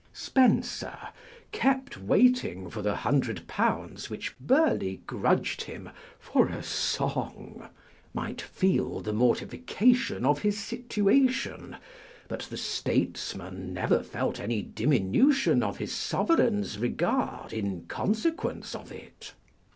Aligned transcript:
Spenser, 0.13 0.97
kept 1.51 1.95
waiting 2.01 2.71
for 2.71 2.81
the 2.81 2.95
hundred 2.95 3.45
pounds 3.45 4.09
which 4.09 4.35
Bur 4.39 4.73
leigh 4.73 4.99
grudged 5.05 5.65
him 5.65 5.91
"for 6.19 6.47
a 6.47 6.63
song," 6.63 7.69
might 8.11 8.41
feel 8.41 9.01
the 9.01 9.11
mortifica 9.13 9.95
tion 9.95 10.25
of 10.25 10.41
his 10.41 10.57
situation; 10.59 11.75
but 12.27 12.47
the 12.49 12.57
statesman 12.57 13.75
never 13.75 14.01
felt 14.01 14.39
any 14.39 14.63
diminution 14.63 15.61
of 15.61 15.77
his 15.77 15.93
Sovereign's 15.93 16.79
regard 16.79 17.53
in 17.53 17.85
consequence 17.85 18.73
of 18.73 18.91
it. 18.91 19.33